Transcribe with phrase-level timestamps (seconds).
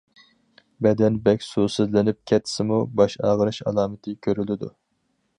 [0.85, 4.71] بەدەن بەك سۇسىزلىنىپ كەتسىمۇ باش ئاغرىش ئالامىتى كۆرۈلىدۇ.